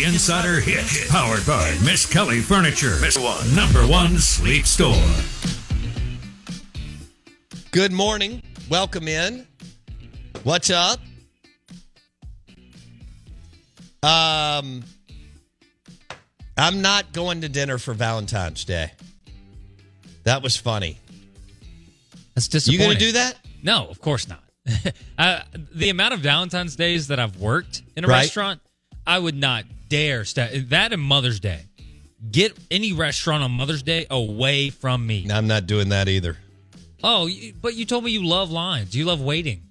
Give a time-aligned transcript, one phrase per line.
[0.00, 4.94] Insider Hit, powered by Miss Kelly Furniture, Miss One, number one sleep store.
[7.72, 8.42] Good morning.
[8.70, 9.46] Welcome in.
[10.44, 10.98] What's up?
[14.02, 14.82] Um,
[16.56, 18.92] I'm not going to dinner for Valentine's Day.
[20.24, 20.98] That was funny.
[22.34, 22.72] That's disappointing.
[22.72, 22.88] You disappointing.
[22.88, 23.38] going to do that?
[23.62, 24.42] No, of course not.
[25.18, 25.40] uh,
[25.74, 28.20] the amount of Valentine's days that I've worked in a Right.
[28.22, 28.62] restaurant,
[29.06, 31.66] I would not dare st- that and Mother's Day.
[32.30, 35.26] Get any restaurant on Mother's Day away from me.
[35.30, 36.36] I'm not doing that either.
[37.02, 38.96] Oh, you- but you told me you love lines.
[38.96, 39.62] You love waiting.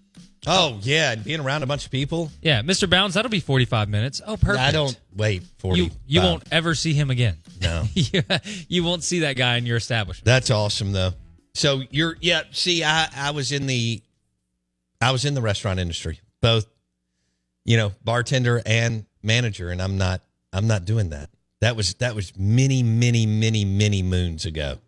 [0.48, 2.32] Oh, yeah, and being around a bunch of people.
[2.42, 2.90] Yeah, Mr.
[2.90, 4.22] Bounds, that'll be 45 minutes.
[4.26, 4.60] Oh, perfect.
[4.60, 5.80] I don't wait 40.
[5.82, 7.38] You, you won't ever see him again.
[7.62, 7.84] No.
[7.94, 8.22] you,
[8.68, 10.26] you won't see that guy in your establishment.
[10.26, 11.12] That's awesome though.
[11.54, 14.02] So you're yeah, see I I was in the
[15.00, 16.66] I was in the restaurant industry, both
[17.66, 20.22] you know, bartender and manager and I'm not
[20.54, 21.30] I'm not doing that.
[21.62, 24.80] That was that was many many many many moons ago.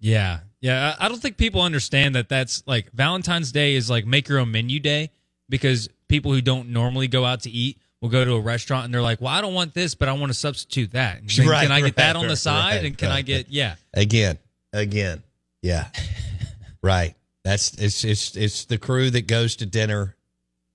[0.00, 0.40] Yeah.
[0.60, 0.94] Yeah.
[0.98, 4.50] I don't think people understand that that's like Valentine's Day is like make your own
[4.50, 5.10] menu day
[5.48, 8.92] because people who don't normally go out to eat will go to a restaurant and
[8.92, 11.20] they're like, well, I don't want this, but I want to substitute that.
[11.20, 12.76] And Right, can I get right, that on the side?
[12.76, 13.76] right, and can I get, yeah.
[13.94, 14.38] Again.
[14.74, 15.22] Again.
[15.62, 15.88] Yeah.
[16.82, 17.14] right.
[17.44, 20.13] That's it's it's it's the crew that goes to dinner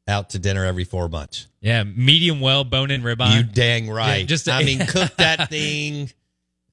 [0.10, 1.48] out to dinner every 4 months.
[1.62, 1.84] Yeah.
[1.84, 3.36] Medium well bone in ribeye.
[3.38, 4.18] you dang right.
[4.20, 6.10] Yeah, just- I mean cook that thing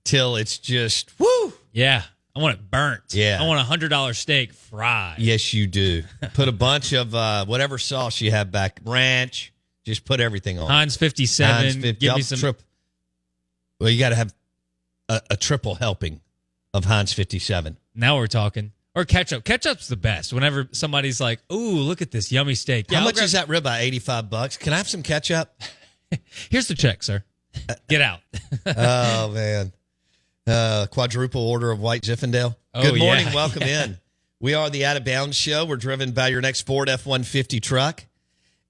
[0.04, 1.52] till it's just woo.
[1.72, 2.02] yeah.
[2.34, 3.02] I want it burnt.
[3.14, 3.38] Yeah.
[3.40, 5.18] I want a hundred dollar steak fried.
[5.20, 6.02] Yes, you do.
[6.34, 9.54] Put a bunch of uh, whatever sauce you have back, ranch.
[9.86, 10.66] Just put everything on.
[10.68, 11.54] Heinz 57.
[11.56, 12.38] Heinz 50, Give me some.
[12.38, 12.60] trip-
[13.80, 14.34] Well, you got to have
[15.08, 16.20] a, a triple helping
[16.74, 17.78] of Heinz 57.
[17.94, 18.72] Now we're talking.
[18.96, 19.44] Or ketchup.
[19.44, 20.32] Ketchup's the best.
[20.32, 23.46] Whenever somebody's like, "Ooh, look at this yummy steak." How I'll much grab- is that
[23.46, 23.80] ribeye?
[23.80, 24.56] 85 bucks.
[24.56, 25.54] Can I have some ketchup?
[26.50, 27.22] Here's the check, sir.
[27.88, 28.20] Get out.
[28.66, 29.72] oh, man.
[30.46, 32.56] Uh, quadruple order of white Zinfandel.
[32.72, 33.26] Oh, Good morning.
[33.26, 33.34] yeah.
[33.34, 33.98] Welcome in.
[34.40, 35.64] We are the Out of Bounds Show.
[35.66, 38.04] We're driven by your next Ford F 150 truck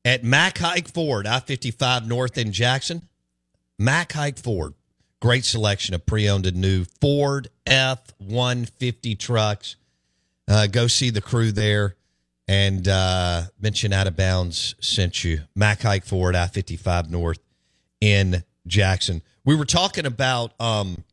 [0.04, 3.03] at Mac Hike Ford, I 55 North in Jackson.
[3.78, 4.75] Mac Hike Ford.
[5.20, 9.76] Great selection of pre owned and new Ford F 150 trucks.
[10.49, 11.97] Uh, go see the crew there
[12.49, 15.41] and uh, mention Out of Bounds sent you.
[15.55, 17.41] Mac Hike Ford, I 55 North
[18.01, 19.23] in Jackson.
[19.45, 21.05] We were talking about, um,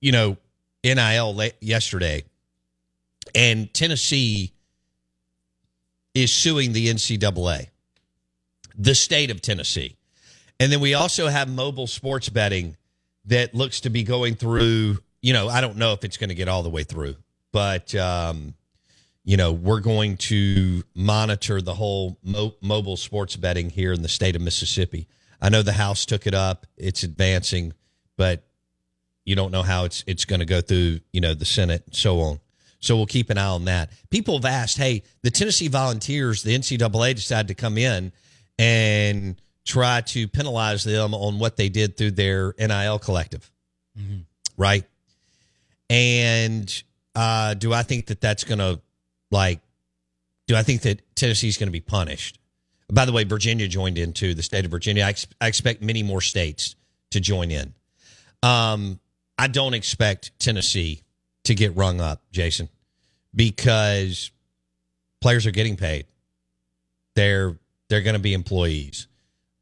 [0.00, 0.36] you know,
[0.84, 2.24] NIL yesterday,
[3.34, 4.52] and Tennessee
[6.14, 7.68] is suing the NCAA,
[8.76, 9.96] the state of Tennessee.
[10.58, 12.76] And then we also have mobile sports betting
[13.26, 14.98] that looks to be going through.
[15.22, 17.16] You know, I don't know if it's going to get all the way through,
[17.52, 18.54] but um,
[19.24, 24.08] you know, we're going to monitor the whole mo- mobile sports betting here in the
[24.08, 25.06] state of Mississippi.
[25.40, 27.72] I know the House took it up; it's advancing,
[28.16, 28.44] but
[29.24, 31.00] you don't know how it's it's going to go through.
[31.12, 32.40] You know, the Senate and so on.
[32.80, 33.90] So we'll keep an eye on that.
[34.08, 38.10] People have asked, hey, the Tennessee Volunteers, the NCAA decided to come in
[38.58, 43.50] and try to penalize them on what they did through their NIL collective,
[44.56, 44.84] right?
[45.90, 46.82] And
[47.14, 48.80] uh, do I think that that's going to
[49.30, 49.60] like?
[50.46, 52.38] Do I think that Tennessee's going to be punished?
[52.92, 54.34] By the way, Virginia joined in too.
[54.34, 55.04] The state of Virginia.
[55.04, 56.74] I, ex- I expect many more states
[57.10, 57.74] to join in.
[58.42, 58.98] Um,
[59.38, 61.02] I don't expect Tennessee
[61.44, 62.68] to get rung up, Jason,
[63.34, 64.30] because
[65.20, 66.06] players are getting paid.
[67.14, 67.56] They're
[67.88, 69.08] they're going to be employees.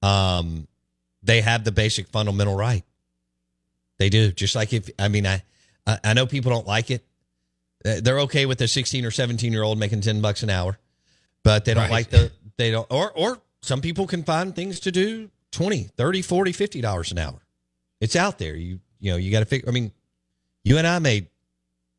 [0.03, 0.69] Um,
[1.22, 2.84] they have the basic fundamental right.
[3.98, 4.31] They do.
[4.32, 5.42] Just like if I mean I
[5.87, 7.04] I, I know people don't like it.
[8.03, 10.78] They're okay with a 16 or 17 year old making 10 bucks an hour,
[11.43, 11.91] but they don't Right.
[11.91, 16.22] like the they don't or or some people can find things to do 20, 30,
[16.22, 17.41] 40, 50 dollars an hour.
[18.00, 18.54] It's out there.
[18.56, 19.93] You you know, you got to figure I mean,
[20.65, 21.28] you and I made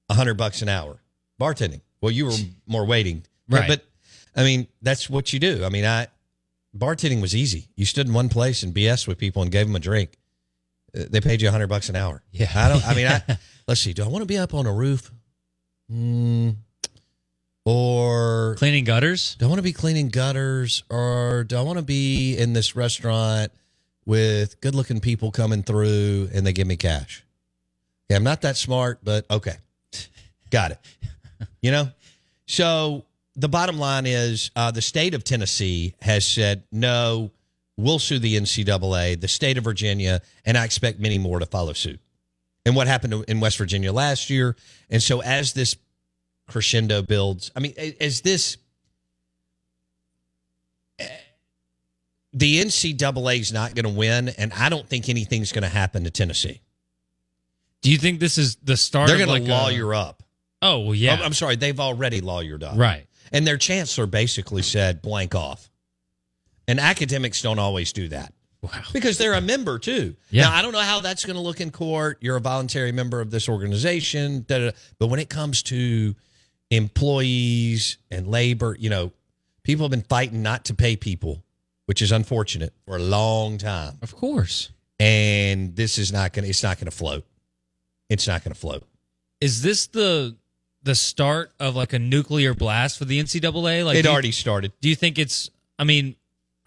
[0.08, 1.02] 100 bucks an hour
[1.40, 1.82] bartending.
[2.02, 2.34] Well, you were
[2.68, 3.24] more waiting.
[3.50, 3.68] Right.
[3.68, 3.86] But
[4.36, 5.64] I mean, that's what you do.
[5.66, 6.08] I mean, I
[6.78, 7.70] bartending was easy.
[7.76, 10.18] You stood in one place and BS with people and gave them a drink.
[10.98, 12.22] Uh, They paid you 100 bucks an hour.
[12.32, 12.52] Yeah.
[12.56, 13.38] I don't I mean, I
[13.68, 13.94] let's see.
[13.94, 15.12] Do I want to be up on a roof?
[15.92, 16.56] Mm,
[17.66, 19.36] or Cleaning gutters.
[19.36, 22.76] do I want to be cleaning gutters or do I want to be in this
[22.76, 23.52] restaurant
[24.06, 27.24] with good looking people coming through and they give me cash?
[28.10, 29.56] Yeah, I'm not that smart, but okay.
[30.50, 30.80] Got it.
[31.62, 31.90] You know?
[32.46, 37.32] So the bottom line is uh, the state of Tennessee has said, no,
[37.78, 41.74] we'll sue the NCAA, the state of Virginia, and I expect many more to follow
[41.74, 42.00] suit.
[42.70, 44.56] And what happened in West Virginia last year.
[44.92, 45.76] And so as this
[46.48, 48.58] crescendo builds, I mean, as this
[52.32, 56.04] the NCAA is not going to win, and I don't think anything's going to happen
[56.04, 56.62] to Tennessee.
[57.82, 59.08] Do you think this is the start?
[59.08, 60.22] They're going like to a- lawyer up.
[60.62, 62.78] Oh well, yeah, I'm sorry, they've already lawyered up.
[62.78, 63.08] right.
[63.32, 65.72] And their chancellor basically said blank off.
[66.68, 68.32] And academics don't always do that.
[68.62, 68.82] Wow.
[68.92, 70.16] Because they're a member too.
[70.32, 70.44] Yeah.
[70.44, 72.18] Now I don't know how that's going to look in court.
[72.20, 74.78] You're a voluntary member of this organization, da, da, da.
[75.00, 76.14] but when it comes to
[76.70, 79.12] employees and labor, you know,
[79.64, 81.44] people have been fighting not to pay people,
[81.86, 83.98] which is unfortunate for a long time.
[84.02, 84.72] Of course.
[85.00, 86.50] And this is not going to.
[86.50, 87.26] It's not going to float.
[88.10, 88.84] It's not going to float.
[89.40, 90.36] Is this the
[90.84, 93.86] the start of like a nuclear blast for the NCAA?
[93.86, 94.74] Like it you- already started.
[94.82, 95.50] Do you think it's?
[95.78, 96.18] I mean,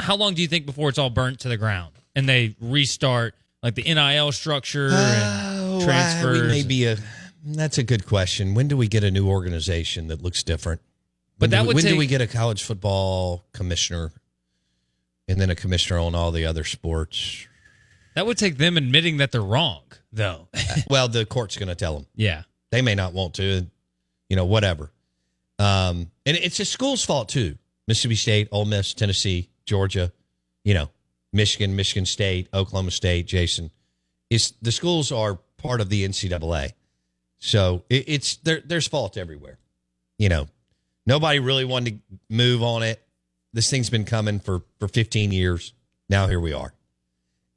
[0.02, 3.34] how long do you think before it's all burnt to the ground and they restart
[3.62, 6.38] like the NIL structure and Oh, transfers?
[6.38, 6.96] I- we may be a.
[7.44, 8.54] That's a good question.
[8.54, 10.80] When do we get a new organization that looks different?
[11.38, 14.12] But that do we, would when do we get a college football commissioner,
[15.26, 17.46] and then a commissioner on all the other sports?
[18.14, 19.80] that would take them admitting that they're wrong,
[20.12, 20.46] though.
[20.90, 22.06] well, the court's going to tell them.
[22.14, 22.42] yeah.
[22.70, 23.66] They may not want to,
[24.28, 24.90] you know, whatever.
[25.58, 27.56] Um, and it's a school's fault too.
[27.88, 30.12] Mississippi State, Ole Miss, Tennessee, Georgia,
[30.64, 30.90] you know,
[31.32, 33.70] Michigan, Michigan State, Oklahoma State, Jason.
[34.30, 36.72] is the schools are part of the NCAA,
[37.38, 38.60] so it, it's there.
[38.64, 39.58] There's fault everywhere.
[40.18, 40.46] You know,
[41.06, 43.02] nobody really wanted to move on it.
[43.52, 45.72] This thing's been coming for for 15 years.
[46.08, 46.74] Now here we are,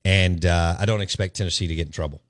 [0.04, 2.22] and uh, I don't expect Tennessee to get in trouble.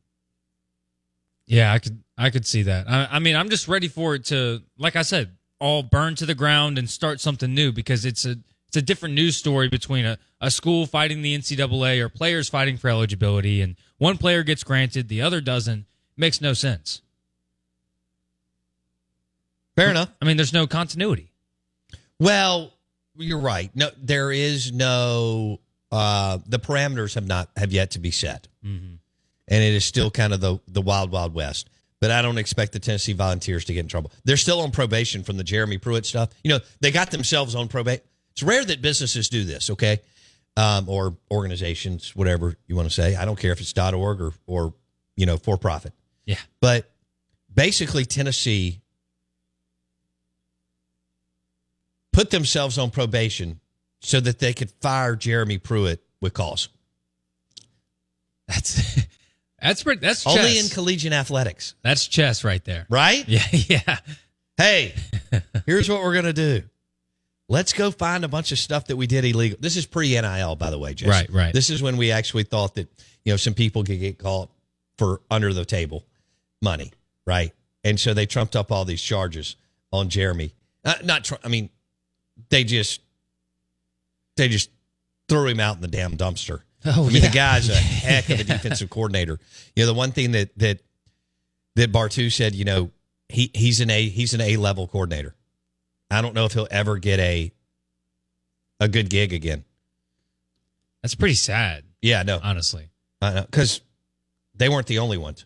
[1.46, 2.90] Yeah, I could I could see that.
[2.90, 6.26] I, I mean, I'm just ready for it to, like I said, all burn to
[6.26, 8.38] the ground and start something new because it's a
[8.76, 12.76] it's a different news story between a, a school fighting the NCAA or players fighting
[12.76, 15.86] for eligibility, and one player gets granted, the other doesn't.
[16.18, 17.02] Makes no sense.
[19.78, 20.10] Fair enough.
[20.22, 21.32] I mean, there's no continuity.
[22.20, 22.74] Well,
[23.18, 23.70] you're right.
[23.76, 25.60] No, there is no.
[25.92, 28.96] Uh, the parameters have not have yet to be set, Mm-hmm.
[29.48, 31.70] and it is still kind of the the wild wild west.
[32.02, 34.12] But I don't expect the Tennessee Volunteers to get in trouble.
[34.26, 36.30] They're still on probation from the Jeremy Pruitt stuff.
[36.44, 38.04] You know, they got themselves on probation.
[38.36, 39.70] It's rare that businesses do this.
[39.70, 40.00] Okay,
[40.58, 43.16] um, or organizations, whatever you want to say.
[43.16, 44.74] I don't care if it's .dot .org or or
[45.16, 45.94] you know for profit.
[46.26, 46.38] Yeah.
[46.60, 46.92] But
[47.54, 48.82] basically, Tennessee
[52.12, 53.60] put themselves on probation
[54.02, 56.70] so that they could fire Jeremy Pruitt with cause.
[58.48, 59.02] That's
[59.62, 60.38] that's pretty, that's chess.
[60.38, 62.86] Only in collegiate athletics, that's chess right there.
[62.90, 63.26] right?
[63.28, 63.98] Yeah, yeah.
[64.58, 64.94] Hey,
[65.66, 66.64] here's what we're going to do.
[67.48, 69.58] Let's go find a bunch of stuff that we did illegal.
[69.62, 71.12] This is pre NIL, by the way, Jason.
[71.12, 71.54] Right, right.
[71.54, 72.88] This is when we actually thought that,
[73.24, 74.50] you know, some people could get caught
[74.98, 76.06] for under the table
[76.62, 76.92] money,
[77.28, 77.52] right?
[77.84, 79.58] And so they trumped up all these charges
[79.92, 80.54] on Jeremy.
[80.84, 81.70] Uh, not, tr- I mean,
[82.50, 83.02] they just,
[84.38, 84.72] they just
[85.30, 86.62] threw him out in the damn dumpster.
[86.88, 87.30] Oh, I mean, yeah.
[87.30, 89.40] the guy's a heck of a defensive coordinator.
[89.76, 90.82] You know, the one thing that that
[91.76, 92.92] that Bartu said, you know,
[93.28, 95.34] he he's an A he's an A level coordinator.
[96.16, 97.52] I don't know if he'll ever get a
[98.80, 99.64] a good gig again.
[101.02, 102.90] That's pretty sad, Yeah, no, honestly.
[103.20, 103.82] because
[104.56, 105.46] they weren't the only ones.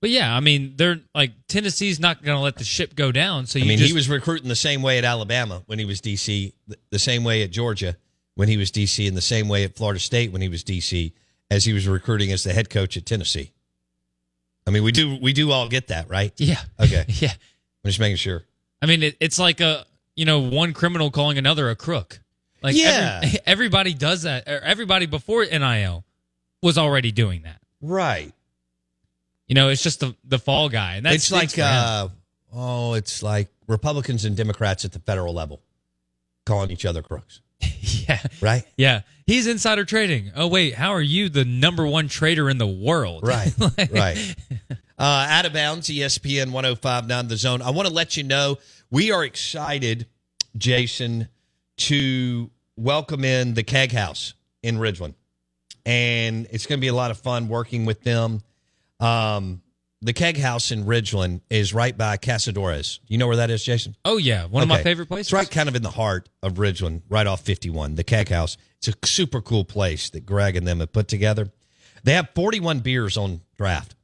[0.00, 3.44] But yeah, I mean, they're like Tennessee's not going to let the ship go down.
[3.46, 6.00] So I mean, just, he was recruiting the same way at Alabama when he was
[6.00, 6.52] DC,
[6.88, 7.96] the same way at Georgia
[8.34, 11.12] when he was DC, and the same way at Florida State when he was DC,
[11.50, 13.52] as he was recruiting as the head coach at Tennessee.
[14.66, 16.32] I mean, we do we do all get that, right?
[16.38, 17.04] yeah, Okay.
[17.08, 17.32] yeah.
[17.84, 18.44] I'm just making sure.
[18.82, 19.84] I mean, it, it's like a
[20.16, 22.20] you know one criminal calling another a crook.
[22.62, 23.20] Like Yeah.
[23.22, 24.46] every- everybody does that.
[24.48, 26.04] Or everybody before NIL
[26.62, 27.60] was already doing that.
[27.80, 28.32] Right.
[29.46, 32.08] You know, it's just the the fall guy, and that's it's like uh,
[32.54, 35.60] oh, it's like Republicans and Democrats at the federal level
[36.46, 37.40] calling each other crooks,
[37.80, 38.62] yeah, right?
[38.76, 39.00] yeah.
[39.26, 40.30] He's insider trading.
[40.36, 43.26] Oh wait, how are you the number one trader in the world?
[43.26, 44.36] Right, Like- right.
[45.00, 47.62] Uh, out of bounds, ESPN 1059 The Zone.
[47.62, 48.58] I want to let you know
[48.90, 50.06] we are excited,
[50.58, 51.28] Jason,
[51.78, 55.14] to welcome in the Keg House in Ridgeland.
[55.86, 58.42] And it's going to be a lot of fun working with them.
[59.00, 59.62] Um,
[60.02, 63.00] the Keg House in Ridgeland is right by Casadores.
[63.08, 63.96] You know where that is, Jason?
[64.04, 65.28] Oh yeah, one of my favorite places.
[65.28, 68.58] It's right kind of in the heart of Ridgeland, right off 51, the Keg House.
[68.76, 71.48] It's a super cool place that Greg and them have put together.
[72.04, 73.94] They have 41 beers on draft.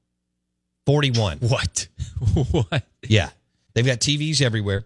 [0.87, 1.39] 41.
[1.41, 1.89] What?
[2.51, 2.85] what?
[3.03, 3.31] Yeah.
[3.75, 4.85] They've got TVs everywhere.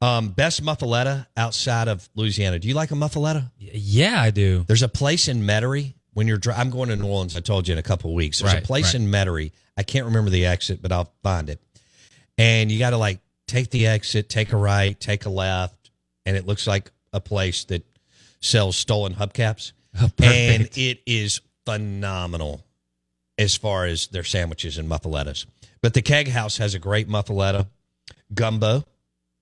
[0.00, 2.58] Um, best muffaletta outside of Louisiana.
[2.60, 3.50] Do you like a muffaletta?
[3.58, 4.64] Yeah, I do.
[4.68, 6.38] There's a place in Metairie when you're.
[6.38, 7.36] Dri- I'm going to New Orleans.
[7.36, 8.38] I told you in a couple of weeks.
[8.38, 9.02] There's Right, a place right.
[9.02, 9.50] in Metairie.
[9.76, 11.60] I can't remember the exit, but I'll find it.
[12.36, 15.90] And you got to like take the exit, take a right, take a left,
[16.24, 17.84] and it looks like a place that
[18.40, 19.72] sells stolen hubcaps.
[20.00, 22.64] Oh, and it is phenomenal
[23.38, 25.46] as far as their sandwiches and muffalettas.
[25.80, 27.68] But the Keg House has a great muffaletta,
[28.34, 28.84] gumbo.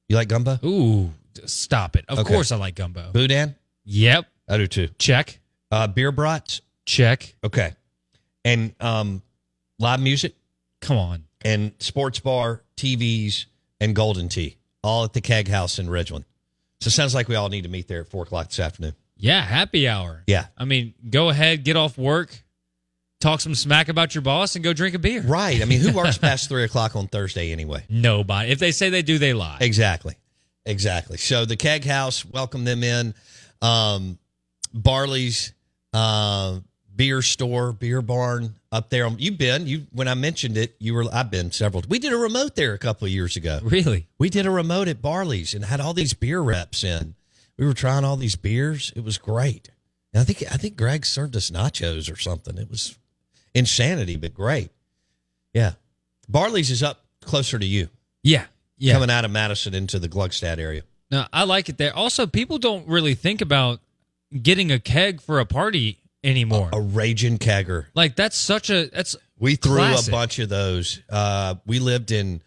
[0.08, 0.58] You like gumbo?
[0.64, 1.10] Ooh,
[1.46, 2.04] stop it.
[2.08, 2.32] Of Okay.
[2.34, 3.10] course I like gumbo.
[3.12, 3.54] Boudin?
[3.84, 4.26] Yep.
[4.48, 4.88] I do too.
[4.98, 5.40] Check.
[5.70, 6.60] Uh, beer brats?
[6.84, 7.34] Check.
[7.42, 7.72] Okay.
[8.44, 9.22] And um,
[9.78, 10.34] live music
[10.80, 11.24] Come on.
[11.44, 13.46] and sports bar, TVs,
[13.80, 16.24] and Golden Tee, all at the Keg House in Ridgeland.
[16.80, 18.94] So it sounds like we all need to meet there at four o'clock this afternoon.
[19.16, 20.22] Yeah, happy hour.
[20.26, 20.46] Yeah.
[20.56, 22.44] I mean, go ahead, get off work,
[23.20, 25.22] talk some smack about your boss, and go drink a beer.
[25.22, 25.60] Right.
[25.60, 27.84] I mean, who works past three o'clock on Thursday anyway?
[27.88, 28.50] Nobody.
[28.50, 29.58] If they say they do, they lie.
[29.60, 30.14] Exactly.
[30.64, 31.16] Exactly.
[31.16, 33.14] So the Keg House, welcome them in.
[33.62, 34.18] Um,
[34.74, 35.52] Barley's
[35.92, 36.58] uh,
[36.94, 39.08] beer store, beer barn up there.
[39.16, 40.74] You've been you when I mentioned it.
[40.78, 41.84] You were I've been several.
[41.88, 43.60] We did a remote there a couple of years ago.
[43.62, 44.08] Really?
[44.18, 47.14] We did a remote at Barley's and had all these beer reps in.
[47.56, 48.92] We were trying all these beers.
[48.96, 49.70] It was great.
[50.12, 52.58] And I think I think Greg served us nachos or something.
[52.58, 52.98] It was
[53.56, 54.70] insanity, but great.
[55.54, 55.72] Yeah.
[56.28, 57.88] Barley's is up closer to you,
[58.22, 58.44] Yeah.
[58.78, 58.92] Yeah.
[58.94, 60.82] coming out of Madison into the Gluckstadt area.
[61.10, 61.94] No, I like it there.
[61.94, 63.80] Also, people don't really think about
[64.42, 66.68] getting a keg for a party anymore.
[66.72, 67.86] A raging kegger.
[67.94, 70.08] like that's such a that's We threw Classic.
[70.08, 71.00] a bunch of those.
[71.08, 72.42] Uh, we lived in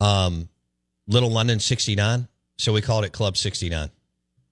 [0.00, 0.48] um,
[1.08, 3.90] Little London 69, so we called it Club 69.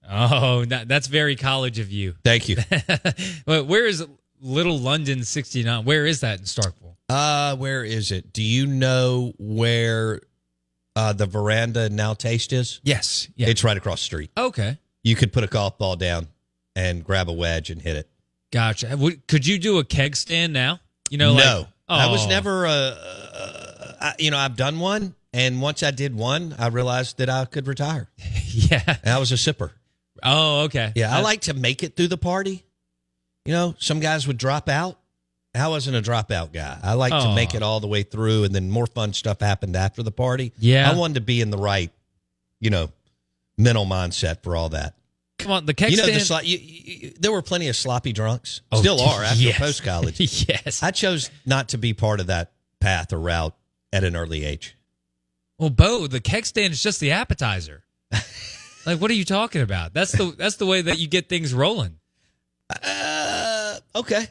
[0.09, 2.13] oh that, that's very college of you.
[2.23, 2.57] Thank you.
[3.45, 4.05] But where is
[4.45, 5.83] Little London sixty nine?
[5.85, 6.95] Where is that in Starkville?
[7.09, 8.31] uh, where is it?
[8.33, 10.21] Do you know where
[10.95, 12.79] uh, the veranda now taste is?
[12.83, 13.27] Yes.
[13.35, 13.47] Yeah.
[13.49, 14.31] It's right across the street.
[14.37, 14.77] okay.
[15.03, 16.27] You could put a golf ball down
[16.75, 18.09] and grab a wedge and hit it.
[18.51, 18.95] Gotcha.
[18.97, 20.79] Would, could you do a keg stand now?
[21.11, 22.29] You know, no, like, I was Oh.
[22.29, 22.65] never.
[22.65, 27.17] Uh, uh, I, you know, I've done one, and once I did one, I realized
[27.19, 28.09] that I could retire.
[28.57, 28.81] Yeah.
[29.03, 29.71] And I was a sipper.
[30.23, 30.93] Oh, okay.
[30.95, 32.64] Yeah, I like to make it through the party.
[33.45, 34.99] You know, some guys would drop out.
[35.53, 36.77] I wasn't a dropout guy.
[36.83, 39.75] I like to make it all the way through, and then more fun stuff happened
[39.75, 40.51] after the party.
[40.57, 40.89] Yeah.
[40.91, 41.91] I wanted to be in the right,
[42.59, 42.89] you know,
[43.57, 44.95] mental mindset for all that.
[45.37, 46.45] Come on, the keg you know, the stand.
[46.45, 48.61] sli- you, you, there were plenty of sloppy drunks.
[48.71, 49.57] Oh, Still are after yes.
[49.57, 50.19] post college.
[50.49, 50.81] yes.
[50.81, 53.53] I chose not to be part of that path or route
[53.91, 54.77] at an early age.
[55.57, 57.83] Well, Bo, the keg stand is just the appetizer.
[58.85, 59.93] like, what are you talking about?
[59.93, 61.97] That's the that's the way that you get things rolling.
[62.69, 63.24] Uh,
[63.95, 64.25] Okay.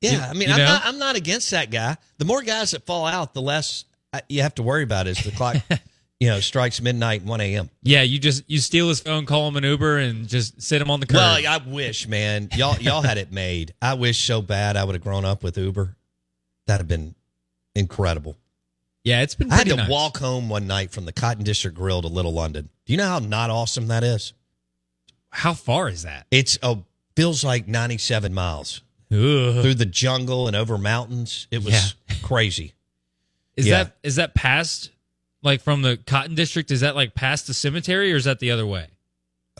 [0.00, 0.64] Yeah, You- I mean, I'm know?
[0.66, 1.96] not, I'm not against that guy.
[2.18, 5.22] The more guys that fall out, the less uh, you have to worry about is
[5.24, 5.56] the clock,
[6.20, 7.70] you know, strikes midnight, 1 a.m.
[7.82, 10.90] Yeah, you just you steal his phone, call him an Uber, and just sit him
[10.90, 11.16] on the curb.
[11.16, 13.72] Well, I wish, man, y'all y'all had it made.
[13.80, 15.96] I wish so bad I would have grown up with Uber.
[16.66, 17.14] That'd have been
[17.74, 18.36] incredible.
[19.04, 19.88] yeah, it's been I had to nice.
[19.90, 22.68] walk home one night from the Cotton District Grill to Little London.
[22.86, 24.32] Do you know how not awesome that is?
[25.30, 26.26] How far is that?
[26.30, 26.76] It's a
[27.16, 29.16] feels like 97 miles Ugh.
[29.62, 31.46] through the jungle and over mountains.
[31.50, 32.74] It was crazy.
[33.56, 33.84] Is Yeah.
[33.84, 34.90] that is that past
[35.42, 36.70] like from the Cotton District?
[36.70, 38.86] Is that like past the cemetery, or is that the other way?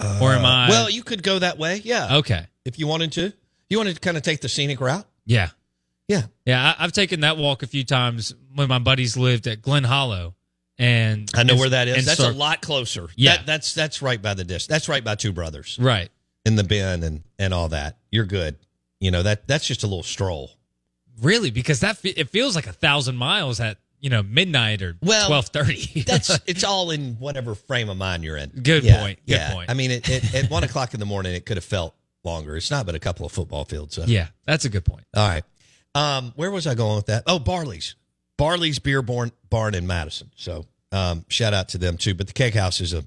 [0.01, 0.67] or am I?
[0.67, 2.47] Uh, Well, you could go that way, yeah, okay.
[2.65, 3.33] if you wanted to.
[3.69, 5.51] You wanted to kind of take the scenic route, Yeah,
[6.09, 6.23] yeah.
[6.47, 6.75] yeah.
[6.79, 10.35] I, I've taken that walk a few times when my buddies lived at Glen Hollow,
[10.79, 12.07] and I know where that is.
[12.07, 13.09] That's a lot closer.
[13.17, 13.37] Yeah.
[13.37, 14.69] That- that's that's right by the disc.
[14.69, 16.11] That's right by Two Brothers right.
[16.45, 17.99] In the bin and and all that.
[18.11, 18.57] You're good.
[19.01, 20.51] You know that that's just a little stroll.
[21.21, 25.27] Really, because that it feels like a thousand miles at you know midnight or Well,
[25.29, 26.03] twelve thirty.
[26.03, 28.51] That's it's all in whatever frame of mind you're in.
[28.51, 29.19] Good Yeah, point.
[29.27, 29.53] Good yeah.
[29.55, 29.71] point.
[29.71, 31.95] I mean, it, it, at one o'clock in the morning, it could have felt
[32.25, 32.57] longer.
[32.57, 33.95] It's not but a couple of football fields.
[33.95, 34.05] So.
[34.05, 35.05] yeah, that's a good point.
[35.15, 35.45] All right.
[35.95, 37.25] Um, where was I going with that?
[37.27, 37.97] Oh, Barley's.
[38.39, 40.31] Barley's Beer Barn, barn in Madison.
[40.37, 42.15] So um, shout out to them too.
[42.15, 43.05] But the Keg House is a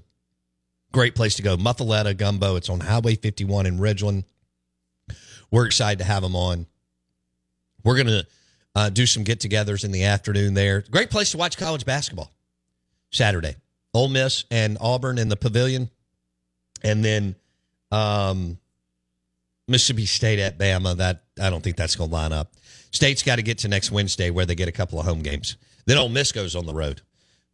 [0.92, 1.56] great place to go.
[1.56, 2.56] Muffaletta Gumbo.
[2.56, 4.24] It's on Highway 51 in Ridgeland.
[5.50, 6.66] We're excited to have them on.
[7.84, 8.26] We're going to
[8.74, 10.82] uh, do some get togethers in the afternoon there.
[10.90, 12.32] Great place to watch college basketball
[13.10, 13.56] Saturday.
[13.94, 15.88] Ole Miss and Auburn in the pavilion.
[16.82, 17.36] And then
[17.90, 18.58] um,
[19.68, 20.96] Mississippi State at Bama.
[20.96, 22.52] That I don't think that's going to line up.
[22.90, 25.56] State's got to get to next Wednesday where they get a couple of home games.
[25.86, 27.02] Then Ole Miss goes on the road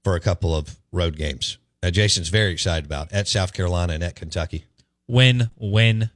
[0.02, 1.58] for a couple of road games.
[1.82, 4.64] Uh, Jason's very excited about at South Carolina and at Kentucky.
[5.08, 6.10] Win, win.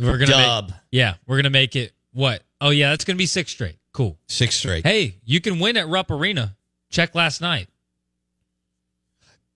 [0.00, 0.68] We're gonna Dub.
[0.70, 1.92] Make, yeah, we're gonna make it.
[2.12, 2.42] What?
[2.60, 3.76] Oh yeah, that's gonna be six straight.
[3.92, 4.18] Cool.
[4.26, 4.84] Six straight.
[4.84, 6.56] Hey, you can win at Rupp Arena.
[6.90, 7.68] Check last night.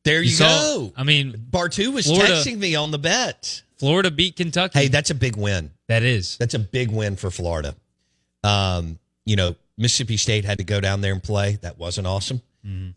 [0.05, 0.93] there you, saw- go.
[0.97, 3.63] I mean, Bartu was Florida- texting me on the bet.
[3.79, 4.79] Florida beat Kentucky.
[4.79, 5.71] Hey, that's a big win.
[5.89, 6.37] that is.
[6.39, 7.75] That's a big win for Florida.
[8.45, 11.59] Um, you know, Mississippi State had to go down there and play.
[11.63, 12.43] That wasn't awesome.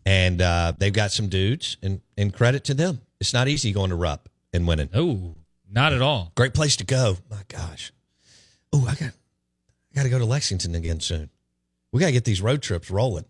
[0.04, 3.00] And uh, they've got some dudes, and, and credit to them.
[3.20, 4.90] It's not easy going to Rupp and winning.
[4.94, 5.34] Oh,
[5.70, 6.32] not at all.
[6.34, 7.16] Great place to go.
[7.30, 7.92] My gosh.
[8.72, 11.30] Oh, I got I got to go to Lexington again soon.
[11.92, 13.26] We got to get these road trips rolling.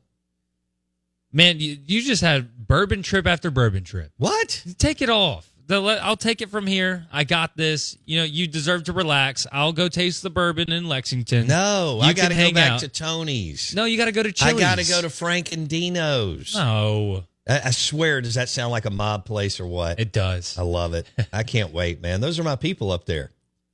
[1.33, 4.13] Man, you, you just had bourbon trip after bourbon trip.
[4.19, 4.65] What?
[4.79, 5.52] Take it off.
[5.73, 7.07] The, I'll take it from here.
[7.11, 7.97] I got this.
[8.05, 9.47] You know, you deserve to relax.
[9.51, 11.47] I'll go taste the bourbon in Lexington.
[11.47, 12.81] No, You I got to go hang back out.
[12.81, 13.75] to Tony's.
[13.75, 14.57] No, you got to go to Chili's.
[14.57, 16.55] I got to go to Frank and Dino's.
[16.55, 19.99] No, I, I swear, does that sound like a mob place or what?
[19.99, 20.59] it does.
[20.59, 21.07] I love it.
[21.33, 22.21] I can't wait, man.
[22.21, 23.31] Those are my people up there.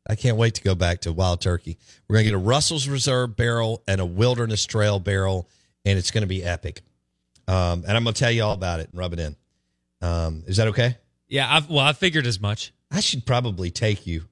[0.08, 1.78] I can't wait to go back to Wild Turkey.
[2.08, 5.48] We're going to get a Russell's Reserve barrel and a Wilderness Trail barrel,
[5.84, 6.80] and it's going to be epic.
[7.48, 9.36] Um, and I'm going to tell you all about it and rub it in.
[10.00, 10.96] Um, is that okay?
[11.28, 12.72] Yeah, I've, well, I figured as much.
[12.90, 14.24] I should probably take you,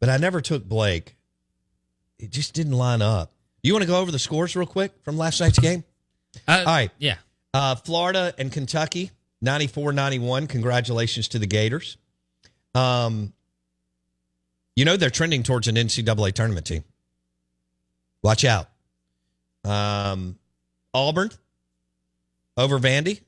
[0.00, 1.16] but I never took Blake.
[2.18, 3.32] It just didn't line up.
[3.62, 5.84] You want to go over the scores real quick from last night's game?
[6.46, 6.90] Uh, All right.
[6.98, 7.16] Yeah.
[7.52, 10.46] Uh, Florida and Kentucky, 94 91.
[10.46, 11.96] Congratulations to the Gators.
[12.74, 13.32] Um,
[14.76, 16.84] you know, they're trending towards an NCAA tournament team.
[18.22, 18.68] Watch out.
[19.64, 20.36] Um,
[20.92, 21.30] Auburn
[22.56, 23.20] over Vandy.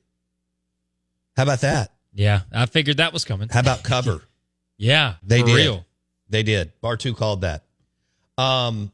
[1.35, 1.91] How about that?
[2.17, 2.41] Yeah.
[2.51, 3.47] I figured that was coming.
[3.49, 4.21] How about cover?
[4.79, 5.15] Yeah.
[5.23, 5.55] They for did.
[5.55, 5.85] real.
[6.29, 6.71] They did.
[6.83, 7.63] Bartu called that.
[8.37, 8.91] Um,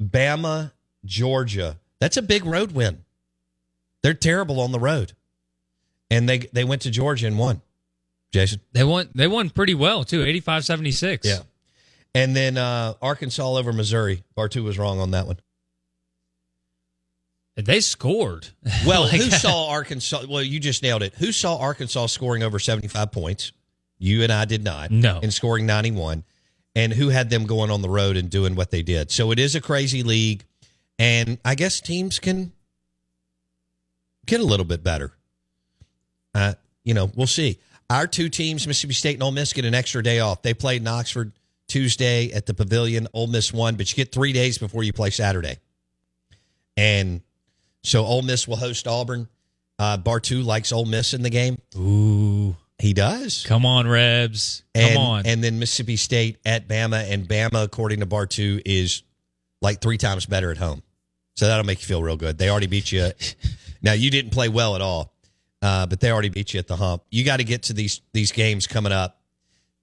[0.00, 0.70] Bama,
[1.04, 1.76] Georgia.
[1.98, 3.04] That's a big road win.
[4.04, 5.12] They're terrible on the road,
[6.08, 7.62] and they they went to Georgia and won.
[8.32, 8.60] Jason.
[8.72, 9.08] They won.
[9.12, 10.20] They won pretty well too.
[10.24, 11.24] 85-76.
[11.24, 11.38] Yeah,
[12.14, 14.22] and then uh, Arkansas over Missouri.
[14.36, 15.38] Bartu was wrong on that one.
[17.56, 18.48] They scored.
[18.86, 20.24] Well, Like- who saw Arkansas?
[20.28, 21.14] Well, you just nailed it.
[21.16, 23.52] Who saw Arkansas scoring over seventy five points?
[23.98, 24.90] You and I did not.
[24.90, 25.20] No.
[25.22, 26.24] and scoring ninety one.
[26.74, 29.10] And who had them going on the road and doing what they did?
[29.10, 30.42] So it is a crazy league,
[30.98, 32.50] and I guess teams can
[34.26, 35.12] get a little bit better.
[36.34, 36.54] Uh,
[36.84, 37.58] you know, we'll see.
[37.90, 40.40] Our two teams, Mississippi State and Ole Miss, get an extra day off.
[40.40, 41.32] They played in Oxford
[41.68, 43.06] Tuesday at the Pavilion.
[43.12, 45.58] Ole Miss won, but you get three days before you play Saturday.
[46.76, 47.20] And
[47.82, 49.28] so Ole Miss will host Auburn.
[49.78, 51.58] Uh, Bartu likes Ole Miss in the game.
[51.76, 52.56] Ooh.
[52.78, 53.44] He does.
[53.46, 54.64] Come on, Rebs.
[54.74, 55.26] Come And, on.
[55.26, 59.02] and then Mississippi State at Bama, and Bama, according to Bartu, is
[59.60, 60.82] like three times better at home.
[61.36, 62.38] So that'll make you feel real good.
[62.38, 63.10] They already beat you.
[63.82, 65.14] now you didn't play well at all,
[65.62, 67.04] uh, but they already beat you at the hump.
[67.10, 69.20] You got to get to these these games coming up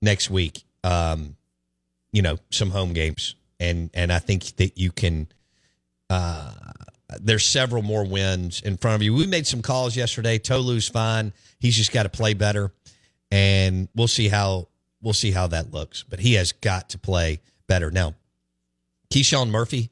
[0.02, 0.64] next week.
[0.84, 1.38] Um,
[2.12, 5.28] you know, some home games, and and I think that you can.
[6.10, 6.52] Uh,
[7.20, 9.14] there's several more wins in front of you.
[9.14, 10.38] We made some calls yesterday.
[10.38, 11.34] Tolu's fine.
[11.60, 12.72] He's just got to play better,
[13.32, 14.68] and we'll see how
[15.02, 16.04] we'll see how that looks.
[16.04, 18.16] But he has got to play better now.
[19.12, 19.90] KeShawn Murphy,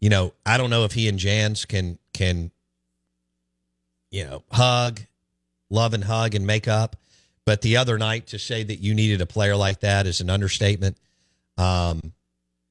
[0.00, 2.50] you know, I don't know if he and Jans can can
[4.10, 5.00] you know hug,
[5.70, 6.96] love and hug and make up.
[7.46, 10.28] But the other night to say that you needed a player like that is an
[10.28, 10.98] understatement.
[11.56, 12.12] Um,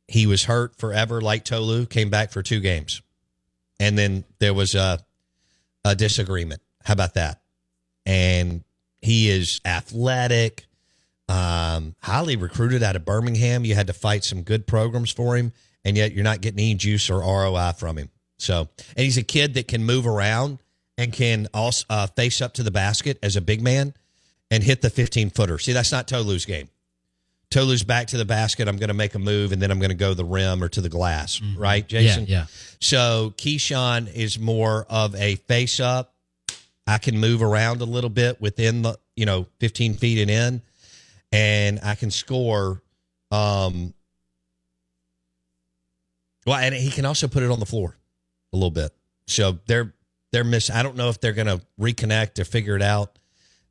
[0.07, 1.87] he was hurt forever, like Tolu.
[1.87, 3.01] Came back for two games,
[3.79, 4.99] and then there was a
[5.85, 6.61] a disagreement.
[6.83, 7.41] How about that?
[8.05, 8.63] And
[9.01, 10.65] he is athletic,
[11.29, 13.65] um, highly recruited out of Birmingham.
[13.65, 16.75] You had to fight some good programs for him, and yet you're not getting any
[16.75, 18.09] juice or ROI from him.
[18.37, 20.59] So, and he's a kid that can move around
[20.97, 23.93] and can also uh, face up to the basket as a big man
[24.49, 25.57] and hit the 15 footer.
[25.59, 26.69] See, that's not Tolu's game.
[27.49, 28.67] Tolu's back to the basket.
[28.67, 30.61] I'm going to make a move and then I'm going to go to the rim
[30.63, 32.25] or to the glass, right, Jason?
[32.27, 32.45] Yeah, yeah.
[32.81, 36.13] So KeShawn is more of a face up.
[36.85, 40.61] I can move around a little bit within the, you know, 15 feet and in,
[41.31, 42.81] and I can score.
[43.31, 43.93] Um,
[46.45, 47.97] well, and he can also put it on the floor
[48.53, 48.93] a little bit.
[49.27, 49.93] So they're
[50.31, 50.69] they're miss.
[50.69, 53.17] I don't know if they're going to reconnect or figure it out.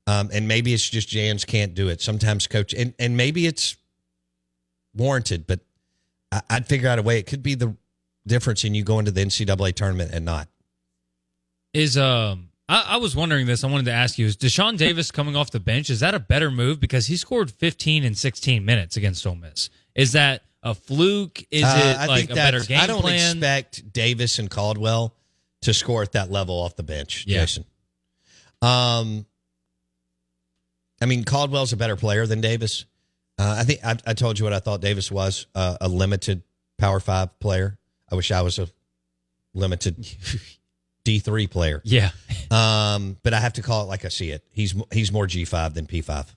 [0.06, 2.00] Um, and maybe it's just Jans can't do it.
[2.00, 3.76] Sometimes coach, and, and maybe it's
[4.94, 5.60] warranted, but
[6.30, 7.18] I, I'd figure out a way.
[7.18, 7.74] It could be the
[8.26, 10.48] difference in you going to the NCAA tournament and not.
[11.74, 13.62] Is um I, I was wondering this.
[13.64, 15.90] I wanted to ask you: Is Dashawn Davis coming off the bench?
[15.90, 19.70] Is that a better move because he scored 15 and 16 minutes against Ole Miss?
[19.94, 21.44] Is that a fluke?
[21.50, 23.36] Is Uh, it I like a better game I don't plan?
[23.36, 25.14] expect Davis and Caldwell
[25.62, 27.40] to score at that level off the bench, Yeah.
[27.40, 27.64] Jason.
[28.62, 29.26] Um,
[31.00, 32.84] I mean, Caldwell's a better player than Davis.
[33.38, 36.42] Uh, I think I, I told you what I thought Davis was uh, a limited
[36.78, 37.78] Power Five player.
[38.10, 38.68] I wish I was a
[39.54, 40.06] limited
[41.04, 41.82] D three player.
[41.84, 42.10] yeah,
[42.50, 44.42] Um, but I have to call it like I see it.
[44.52, 46.34] He's he's more G five than P five.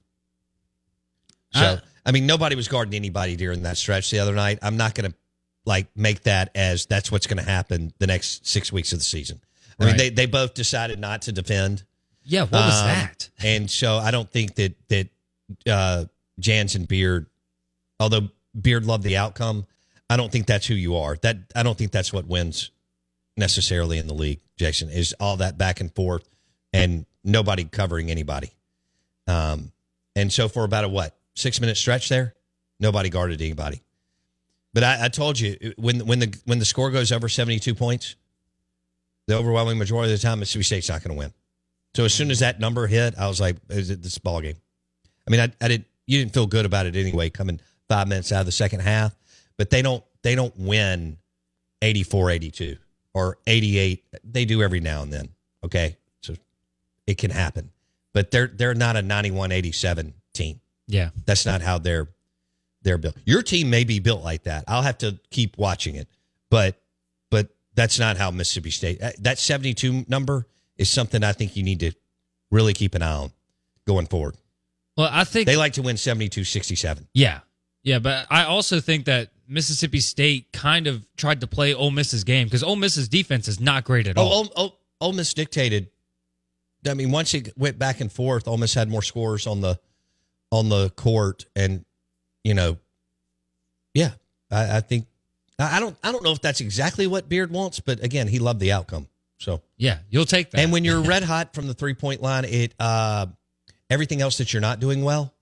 [1.54, 4.58] So I- I mean, nobody was guarding anybody during that stretch the other night.
[4.64, 5.18] I'm not going to
[5.66, 9.04] like make that as that's what's going to happen the next six weeks of the
[9.04, 9.42] season.
[9.80, 11.84] I mean, they they both decided not to defend.
[12.30, 12.42] Yeah.
[12.44, 13.30] What was Um, that?
[13.44, 15.10] And so I don't think that that
[15.68, 16.06] uh,
[16.40, 17.26] Jans and Beard
[18.00, 19.66] Although Beard loved the outcome,
[20.10, 21.18] I don't think that's who you are.
[21.18, 22.72] That I don't think that's what wins
[23.36, 24.40] necessarily in the league.
[24.58, 26.28] Jason is all that back and forth
[26.72, 28.54] and nobody covering anybody.
[29.28, 29.72] Um,
[30.16, 32.36] and so for about a what six minute stretch there,
[32.80, 33.82] nobody guarded anybody.
[34.74, 37.76] But I, I told you when when the when the score goes over seventy two
[37.76, 38.16] points,
[39.28, 41.34] the overwhelming majority of the time Mississippi State's not going to win.
[41.96, 44.58] So as soon as that number hit, I was like, "Is it this ball game?"
[45.28, 45.88] I mean, I, I didn't.
[46.06, 49.16] You didn't feel good about it anyway, coming five minutes out of the second half.
[49.58, 50.04] But they don't.
[50.22, 51.18] They don't win
[51.82, 52.78] 84-82
[53.14, 54.04] or 88.
[54.24, 55.30] They do every now and then.
[55.64, 56.36] Okay, so
[57.08, 57.70] it can happen.
[58.14, 60.60] But they're they're not a 91-87 team.
[60.88, 61.10] Yeah.
[61.26, 62.10] That's not how they're
[62.82, 63.16] they're built.
[63.26, 64.64] Your team may be built like that.
[64.68, 66.08] I'll have to keep watching it,
[66.50, 66.82] but
[67.30, 69.02] but that's not how Mississippi State.
[69.20, 70.48] That 72 number
[70.80, 71.92] is something I think you need to
[72.50, 73.32] really keep an eye on
[73.86, 74.36] going forward.
[74.98, 77.06] Well, I think They like to win 72-67.
[77.14, 77.42] Yeah.
[77.84, 82.24] Yeah, but I also think that Mississippi State kind of tried to play Ole Miss's
[82.24, 84.32] game because Ole Miss's defense is not great at oh, all.
[84.32, 85.90] Oh, Ole, Ole, Ole Miss dictated.
[86.88, 89.80] I mean, once it went back and forth, Ole Miss had more scores on the
[90.52, 91.86] on the court, and
[92.44, 92.78] you know,
[93.94, 94.12] yeah,
[94.52, 95.08] I, I think
[95.58, 98.40] I I don't I don't know if that's exactly what Beard wants, but again, he
[98.40, 99.08] loved the outcome.
[99.40, 100.60] So, yeah, you'll take that.
[100.60, 103.26] and when you're red hot from the three point line, it uh,
[103.90, 105.34] everything else that you're not doing well,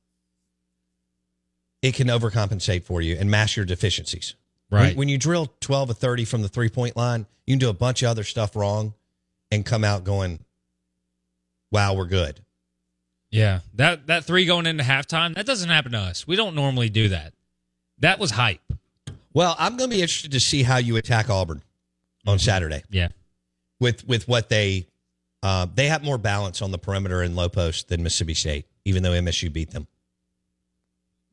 [1.82, 4.36] it can overcompensate for you and mask your deficiencies.
[4.70, 4.96] When- right.
[4.96, 7.74] When, you drill 12 or 30 from the three point line, you can do a
[7.74, 8.94] bunch of other stuff wrong
[9.52, 10.40] and come out going,
[11.72, 12.42] wow, we're good.
[13.32, 16.26] yeah, that that three going into halftime that doesn't happen to us.
[16.28, 17.34] We don't normally do that.
[18.00, 18.62] That was hype.
[19.34, 21.62] Well, I'm going to be interested to see how you attack Auburn
[22.26, 23.10] on Saturday Yeah.
[23.80, 24.88] With, with what they,
[25.44, 29.04] uh, they have more balance on the perimeter and low post than Mississippi State, even
[29.04, 29.88] though MSU beat them.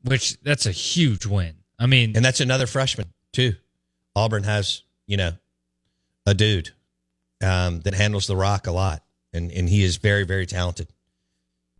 [0.03, 1.55] Which that's a huge win.
[1.79, 3.55] I mean, And that's another freshman, too.
[4.15, 5.33] Auburn has, you know,
[6.25, 6.71] a dude
[7.43, 9.03] um, that handles the rock a lot.
[9.33, 10.87] And, and he is very, very talented.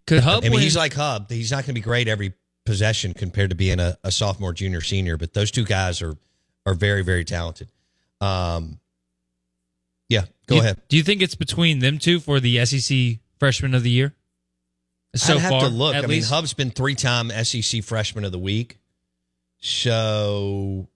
[0.08, 0.62] could Hub I mean, win?
[0.62, 1.30] he's like Hub.
[1.32, 2.34] He's not going to be great every
[2.66, 6.18] possession compared to being a, a sophomore, junior, senior, but those two guys are
[6.66, 7.70] are very, very talented.
[8.20, 8.80] Um,
[10.10, 10.82] yeah, go do you, ahead.
[10.88, 14.14] Do you think it's between them two for the SEC Freshman of the Year?
[15.16, 15.96] So I'd have far, to look.
[15.96, 16.30] I at mean, least?
[16.30, 18.78] Hub's been three time SEC Freshman of the Week,
[19.60, 20.88] so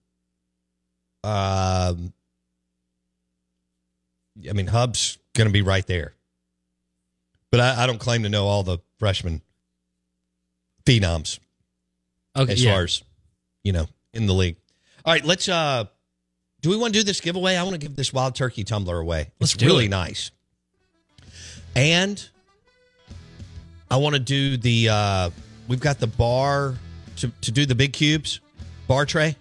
[1.23, 2.13] um,
[4.47, 6.13] I mean, Hub's going to be right there.
[7.51, 9.41] But I, I don't claim to know all the freshman
[10.85, 11.39] phenoms.
[12.37, 12.73] okay, as yeah.
[12.73, 13.03] far as
[13.63, 14.57] you know in the league.
[15.05, 15.49] All right, let's.
[15.49, 15.85] uh
[16.61, 17.55] Do we want to do this giveaway?
[17.55, 19.31] I want to give this wild turkey tumbler away.
[19.39, 19.89] Let's it's really it.
[19.89, 20.31] nice,
[21.75, 22.27] and
[23.89, 24.89] I want to do the.
[24.89, 25.29] uh
[25.67, 26.73] We've got the bar
[27.17, 28.39] to to do the big cubes,
[28.87, 29.35] bar tray.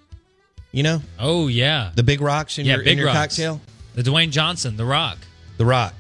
[0.73, 3.37] You know Oh yeah, the big rocks in Yeah, your in your rocks.
[3.37, 3.61] cocktail.
[3.95, 5.17] the Dwayne Johnson, The Rock.
[5.57, 5.95] The rock.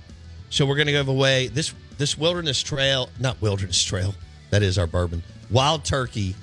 [0.50, 4.14] So we're going to give away this this wilderness trail, not wilderness trail.
[4.50, 5.22] That is our bourbon.
[5.50, 6.34] Wild turkey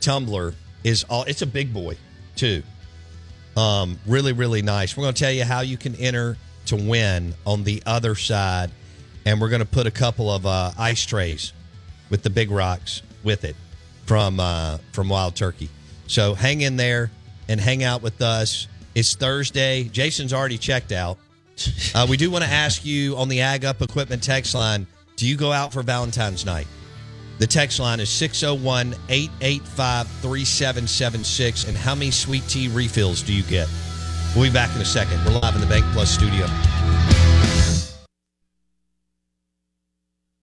[0.00, 1.24] tumbler is all.
[1.24, 1.96] It's a big boy
[2.36, 2.62] too.
[3.56, 4.96] Um, really, really nice.
[4.96, 8.70] We're going to tell you how you can enter to win on the other side,
[9.24, 11.52] and we're going to put a couple of uh, ice trays
[12.10, 13.56] with the big rocks with it
[14.04, 15.68] from uh, from Wild Turkey.
[16.06, 17.10] So hang in there
[17.48, 18.68] and hang out with us.
[18.94, 19.84] It's Thursday.
[19.84, 21.18] Jason's already checked out.
[21.94, 25.26] Uh, we do want to ask you on the Ag Up Equipment text line do
[25.26, 26.66] you go out for Valentine's night?
[27.38, 31.64] The text line is 601 885 3776.
[31.64, 33.68] And how many sweet tea refills do you get?
[34.34, 35.22] We'll be back in a second.
[35.24, 36.46] We're live in the BankPlus studio.